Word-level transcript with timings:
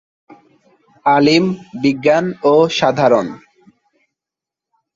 আলিম 1.05 1.45
বিজ্ঞান 1.81 2.25
ও 2.43 2.53
সাধারণ। 2.77 3.27